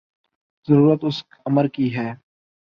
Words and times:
ضرورت 0.67 1.03
اس 1.03 1.17
امر 1.45 1.67
کی 1.67 1.95
ہے 1.95 2.09